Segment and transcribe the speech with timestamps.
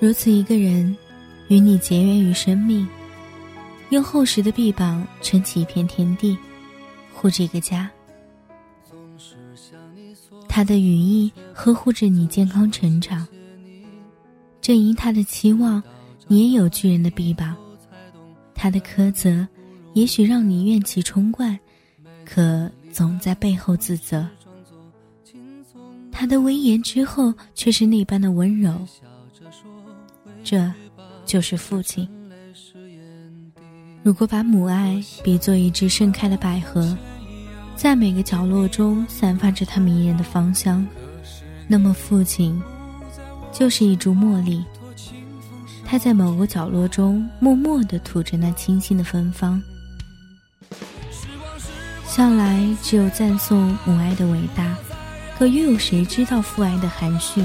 [0.00, 0.94] 如此一个人，
[1.48, 2.86] 与你结缘于生命，
[3.90, 6.36] 用厚实的臂膀撑起一片天地，
[7.12, 7.90] 护这个家。
[10.48, 13.26] 他的羽翼呵护着你健康成长，
[14.60, 15.82] 正因他的期望，
[16.28, 17.56] 你也有巨人的臂膀。
[18.54, 19.46] 他的苛责，
[19.94, 21.58] 也许让你怨气冲冠，
[22.24, 24.28] 可总在背后自责。
[26.12, 28.86] 他的威严之后，却是那般的温柔。
[30.44, 30.70] 这，
[31.24, 32.06] 就是父亲。
[34.02, 36.96] 如果把母爱比作一只盛开的百合，
[37.74, 40.86] 在每个角落中散发着它迷人的芳香，
[41.66, 42.62] 那么父亲，
[43.50, 44.62] 就是一株茉莉。
[45.86, 49.60] 它在某个角落中默默地吐着那清新的芬芳。
[52.06, 54.76] 向来只有赞颂母爱的伟大，
[55.38, 57.42] 可又有谁知道父爱的含蓄？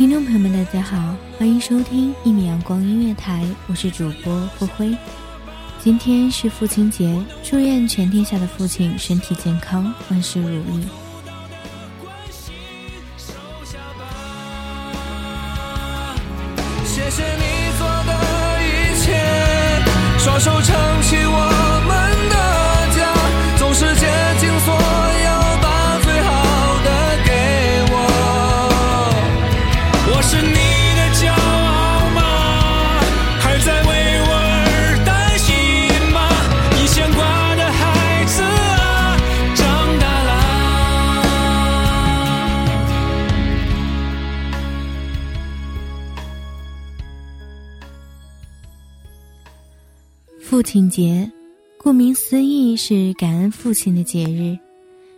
[0.00, 4.96] 听众朋友们，大家好，欢迎收听一米阳光音乐台，我是主播付辉。
[5.78, 10.84] 今天是父亲节，祝愿全天下的父亲身体健康，万事如意。
[50.60, 51.32] 父亲节，
[51.78, 54.58] 顾名思义是感恩父亲的节日，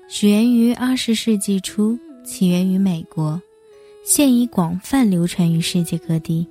[0.08, 3.42] 始源于二十世纪初，起源于美国，
[4.04, 6.47] 现已广泛流传于世界各地。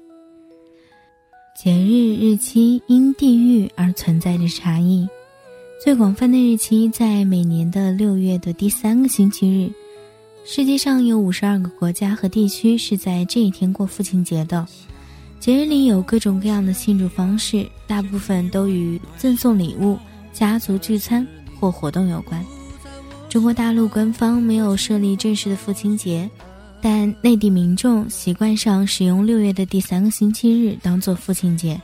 [1.57, 5.07] 节日日期因地域而存在着差异，
[5.81, 9.71] 最广泛的日期在每年的六月的第三个星期日。
[10.43, 14.67] 世界上有五十二个国家和地区是在这一天过父亲节的。
[15.41, 19.97] 节日里有各种各样的庆祝方式，大部分都与赠送礼物、
[20.31, 21.27] 家族聚餐
[21.59, 22.45] 或活动有关。
[23.27, 26.29] 中国大陆官方没有设立正式的父亲节，
[26.79, 31.81] 但内地民众习惯上使用六月的第三个星期日当做父亲节。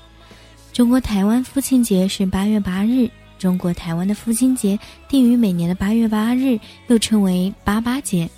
[0.72, 4.78] 中国台湾父亲节是八月八日，中国台湾的父亲节
[5.10, 8.30] 定于每年的八月八日，又称为八八节，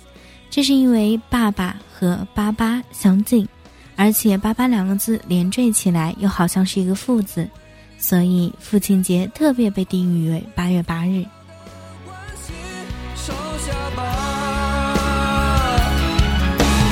[0.48, 3.46] 这是因为爸爸和八八相近。
[4.00, 7.46] 而且“八八”两个字连缀起来又好像是一个“父”字，
[7.98, 11.22] 所以父亲节特别被定义为八月八日。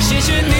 [0.01, 0.58] 谢谢你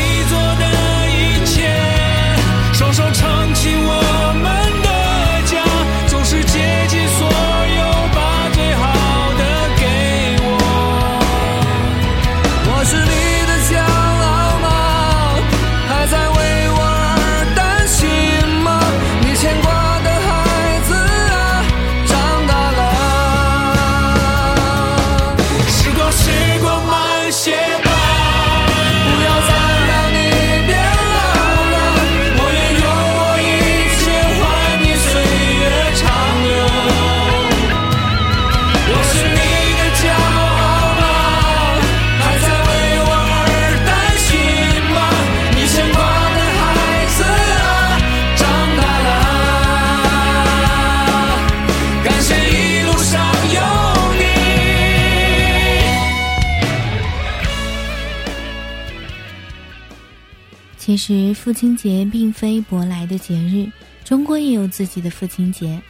[60.99, 63.65] 实父亲节并非舶来的节日，
[64.03, 65.81] 中国也有自己的父亲节。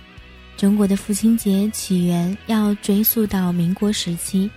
[0.55, 4.49] 中国的父亲节起源要追溯到民国时期，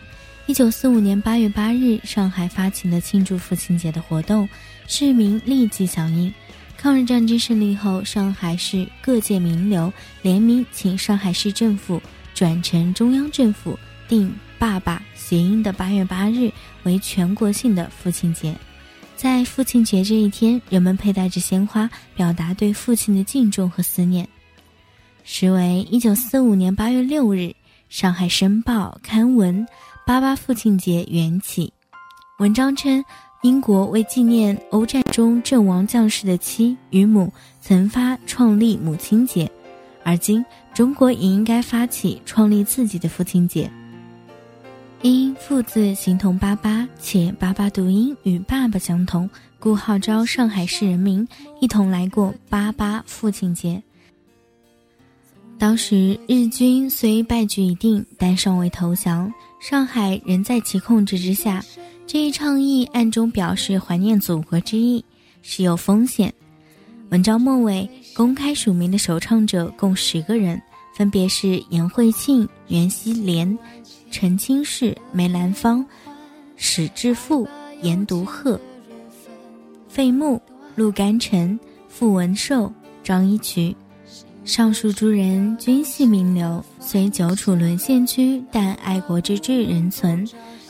[0.47, 4.49] 一九四五年八月八日，上海发起了庆祝父亲节的活动，
[4.87, 6.33] 市民立即响应。
[6.77, 12.03] 抗日战争胜利后，上海市各界名流联名请上海市政府
[12.35, 13.79] 转呈中央政府，
[14.09, 16.51] 定“爸爸”谐音的八月八日
[16.83, 18.55] 为全国性的父亲节。
[19.23, 24.29] 在父亲节这一天，人们佩戴着鲜花，表达对父亲的敬重和思念。
[25.23, 27.39] 时为一九四五年八月六日，
[27.89, 29.65] 《上海申报》刊文
[30.05, 31.73] “八八父亲节缘起”，
[32.41, 33.05] 文章称，
[33.43, 39.49] 英国为纪念欧战中阵亡将士的妻与母，曾发创立母亲节，
[40.03, 40.45] 而今
[40.75, 43.71] 中国也应该发起创立自己的父亲节。
[45.03, 49.29] 因父字形同“八八”，且“八八”读音与“爸爸”相同，
[49.59, 51.27] 故号召上海市人民
[51.61, 53.83] 一同来过“八八”父亲节。
[55.59, 61.61] 当时日军虽败局已定，但尚未投降，上海仍在其控制之下。
[62.07, 65.05] 这一倡议暗中表示怀念祖国之意，
[65.43, 66.33] 是有风险。
[67.11, 70.63] 文章末尾公开署名的首唱者共十个人，
[70.97, 73.59] 分别是严惠庆、袁希濂、
[74.13, 75.85] 陈清士、梅兰芳、
[76.55, 77.49] 史志富、
[77.81, 78.61] 严独鹤、
[79.89, 80.41] 费穆、
[80.77, 82.71] 陆甘臣、傅文寿、
[83.03, 83.75] 张一渠。
[84.45, 90.29] 上述诸人均系名流，虽久处沦陷区，但爱国之志仍存。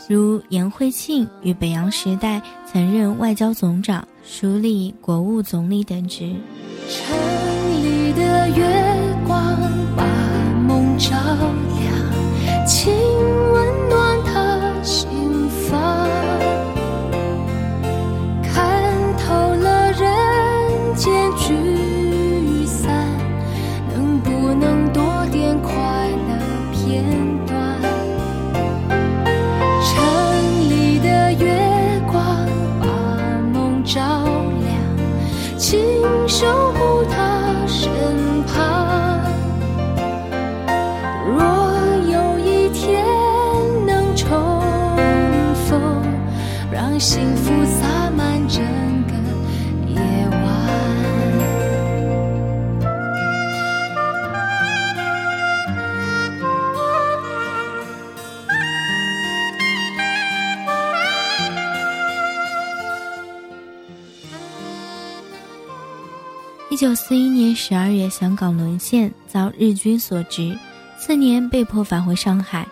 [0.08, 2.40] 如严惠庆于北洋时代
[2.70, 6.34] 曾任外交总长、署理国务总理等职。
[6.88, 7.16] 城
[7.82, 8.81] 里的月
[66.72, 70.58] 一九四一年十二月，香港沦陷，遭日军所执，
[70.98, 72.66] 次年被迫返回上海，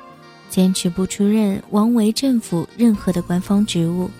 [0.48, 4.10] 坚持不出任汪伪政府任何的官方职务。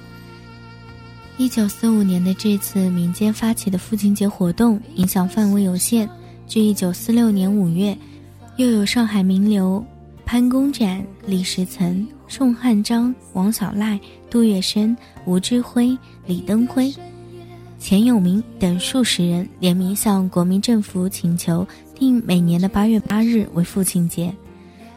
[1.39, 6.07] 一九四五年的这次民间发起的父亲节活动，影响范围有限。
[6.47, 7.97] 至一九四六年五月，
[8.57, 9.83] 又有上海名流
[10.27, 14.95] 潘公展、李时岑、宋汉章、王小赖、杜月笙、
[15.25, 15.97] 吴志辉、
[16.27, 16.95] 李登辉。
[17.81, 24.33] 钱永明等数十人联名向国民政府请求定每年的八月八日为父亲节，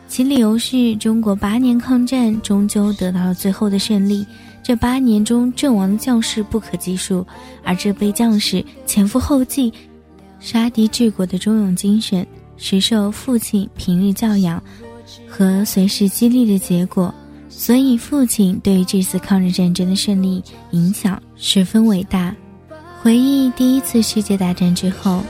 [0.09, 4.25] 其理由是中国八年抗战终究得到了最后的胜利，
[4.61, 7.25] 这八年中阵亡的将士不可计数，
[7.63, 9.71] 而这辈将士前赴后继，
[10.41, 14.61] 杀敌治国的忠勇精神，实受父亲平日教养
[15.27, 17.13] 和随时激励的结果，
[17.47, 22.35] 所以父亲对于这次抗日战争的胜利影响十分伟大。
[23.03, 25.21] 回忆第一次世界大战之后，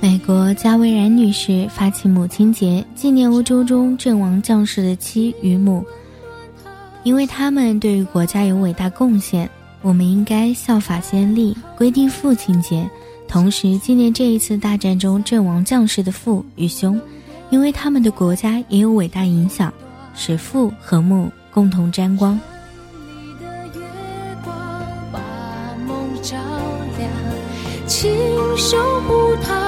[0.00, 5.86] 美国加维然女士发起母亲节，纪念欧洲中阵亡将士的妻与母，
[7.04, 9.48] 因为他们对于国家有伟大贡献，
[9.80, 12.90] 我们应该效法先例，规定父亲节，
[13.28, 17.00] 同时纪念这一次大战中阵亡将士的父与兄，
[17.50, 19.72] 因为他们的国家也有伟大影响，
[20.16, 22.36] 使父和母共同沾光。
[28.56, 29.59] 守护他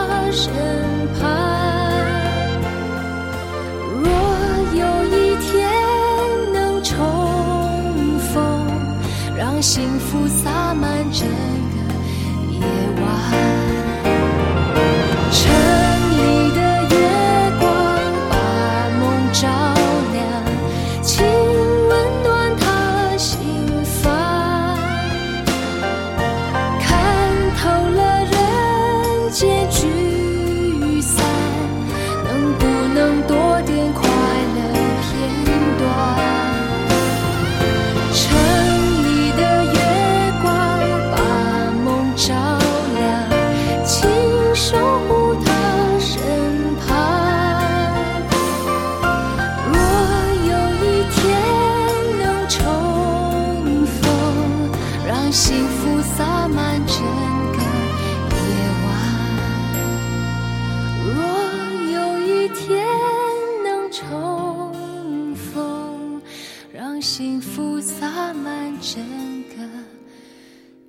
[68.03, 69.01] 洒满整
[69.45, 69.63] 个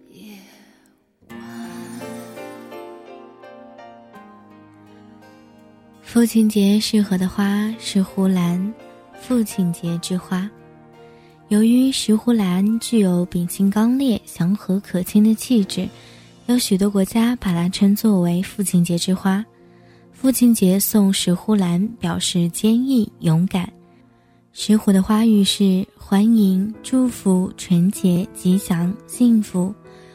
[0.10, 0.36] 夜
[1.30, 1.38] 晚。
[6.02, 8.74] 父亲节适合的花是呼兰，
[9.22, 10.50] 父亲节之花。
[11.50, 15.88] 由于石斛兰具有秉性刚烈、祥和可亲的气质，
[16.48, 19.46] 有许多国家把它称作为父亲节之花。
[20.12, 23.72] 父亲节送石斛兰，表示坚毅勇敢。
[24.56, 29.74] 石斛的花语是欢迎、祝福、纯洁、吉祥、幸福。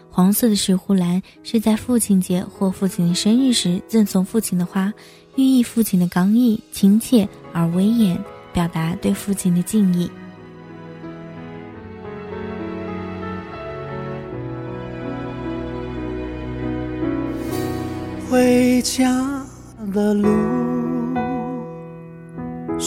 [0.09, 4.93] 黄色的石斛兰是在父亲节或父亲的生日时赠送父亲的花，
[5.35, 8.17] 寓意父亲的刚毅、亲切而威严，
[8.53, 10.09] 表达对父亲的敬意。
[18.31, 19.45] 回家
[19.93, 20.68] 的路。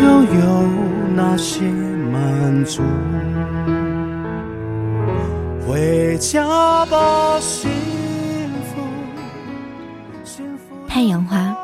[0.00, 0.68] 又有
[1.14, 1.60] 那些
[2.10, 2.82] 满足？
[5.66, 7.70] 回家吧，幸
[8.64, 8.80] 福。
[10.88, 11.54] 太阳花，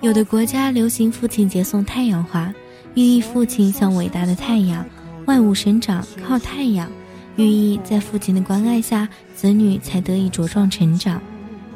[0.00, 2.52] 有的国家流行父亲节送太阳花，
[2.94, 4.84] 寓意父亲像伟大的太阳，
[5.26, 6.90] 万物生长靠太阳，
[7.36, 11.20] 寓意在父亲的关爱下，子女才得以茁壮成长。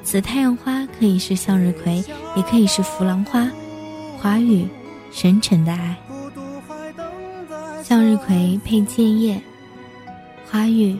[0.03, 2.03] 此太阳花可以是向日葵，
[2.35, 3.49] 也可以是弗兰花，
[4.19, 4.67] 华语。
[5.11, 5.97] 深沉的爱，
[7.83, 9.41] 向日葵配剑叶，
[10.49, 10.97] 花语。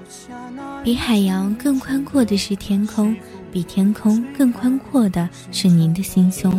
[0.83, 3.15] 比海洋更宽阔的是天空，
[3.53, 6.51] 比天空更宽阔的是您的心胸。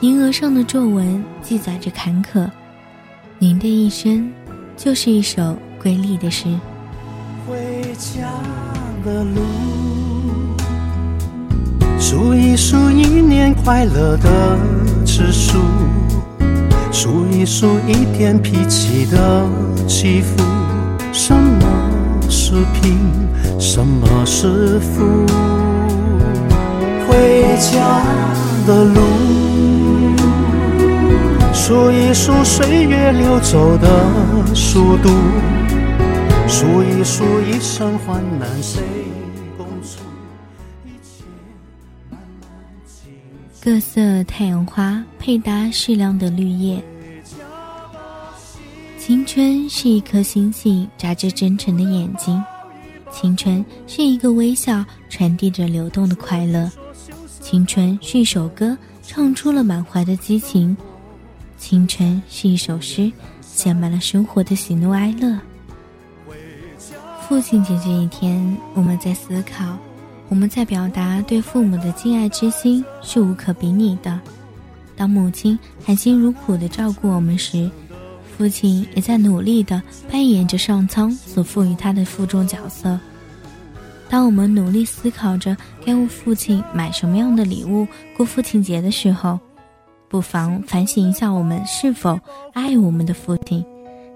[0.00, 2.48] 您额上的皱纹记载着坎坷，
[3.38, 4.32] 您的一生
[4.76, 6.46] 就是一首瑰丽的诗。
[7.46, 7.56] 回
[7.98, 8.22] 家
[9.04, 9.40] 的路，
[11.98, 14.58] 数一数一年快乐的
[15.04, 15.58] 次数。
[16.94, 19.44] 数一数一天脾气的
[19.88, 20.40] 起伏，
[21.12, 21.66] 什么
[22.30, 22.96] 是贫，
[23.58, 25.26] 什么是富？
[27.08, 28.00] 回家
[28.64, 29.00] 的路，
[31.52, 33.88] 数一数岁月流走的
[34.54, 35.10] 速度，
[36.46, 38.80] 数一数一生患难谁
[43.64, 46.84] 各色太阳花配搭适量的绿叶。
[48.98, 52.38] 青春是一颗星星，眨着真诚的眼睛；
[53.10, 56.68] 青春是一个微笑，传递着流动的快乐；
[57.40, 60.76] 青春是一首歌，唱出了满怀的激情；
[61.56, 65.40] 青春是一首诗，写满了生活的喜怒哀乐。
[67.26, 69.78] 父亲节这一天，我们在思考。
[70.34, 74.18] 我们在表达对父母的敬爱之心是无可比拟的。
[74.96, 77.70] 当母亲含辛茹苦地照顾我们时，
[78.36, 82.98] 父亲也在努力地扮演着上苍所赋予他的负重角色。
[84.08, 87.86] 当我们努力思考着该为父亲买什么样的礼物
[88.16, 89.38] 过父亲节的时候，
[90.08, 92.18] 不妨反省一下我们是否
[92.52, 93.64] 爱我们的父亲，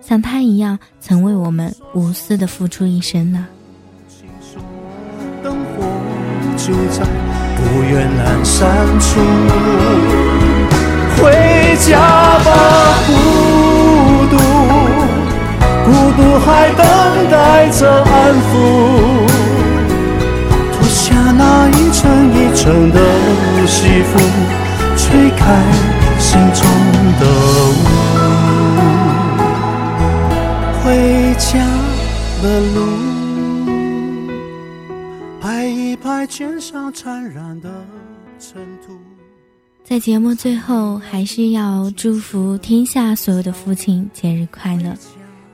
[0.01, 3.47] 像他一样曾为我们无私地付出一生呢？
[6.59, 7.07] 就在
[7.57, 8.67] 不远阑珊
[8.99, 9.21] 处，
[11.17, 11.23] 回
[11.79, 11.97] 家
[12.45, 12.49] 吧，
[13.07, 13.11] 孤
[14.29, 14.37] 独，
[15.85, 16.83] 孤独还等
[17.31, 18.51] 待着安抚。
[20.73, 22.03] 脱下那一层
[22.35, 22.99] 一层的
[23.65, 24.19] 西服，
[24.97, 25.41] 吹开
[26.19, 26.61] 心中
[27.21, 27.23] 的
[27.71, 27.79] 雾。
[30.83, 30.87] 回
[31.39, 31.49] 家
[32.43, 33.08] 的路。
[36.29, 37.85] 肩上沾染的
[38.39, 38.93] 尘土。
[39.83, 44.95] 在节目最后，还是要祝福天下所有的父亲节日快乐！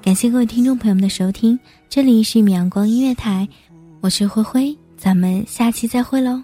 [0.03, 3.49] 感谢各位听众朋友们的收听，这里是米阳光音乐台，
[4.01, 6.43] 我是灰灰，咱们下期再会喽！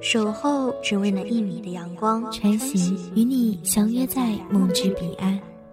[0.00, 5.40] 守候只为那一米的阳光，穿行与你相约在梦之彼岸。